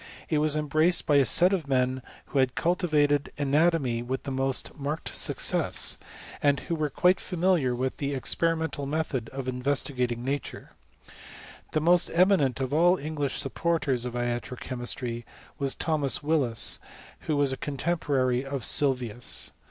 [0.29, 4.75] It was embraced by a set of men wldipEj bad cultivated anatomy with the most
[4.79, 6.39] marked succ8ti|^, VAN HELICOKT AlTD THE ZATRO C&£MISTS.
[6.41, 10.71] 1^01 wad who were quite familiar with the experimental method of investigating nature.
[11.73, 12.73] The most eminent ef.
[12.73, 15.23] all the English supporters of iatro ehemistry
[15.59, 16.79] was lliomas Willis,
[17.27, 19.51] who was a contemporary of Sylvius.